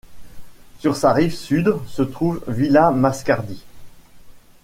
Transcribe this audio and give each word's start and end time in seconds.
Sur 0.79 0.95
sa 0.95 1.13
rive 1.13 1.35
sud, 1.35 1.75
se 1.85 2.01
trouve 2.01 2.43
Villa 2.47 2.89
Mascardi. 2.89 3.63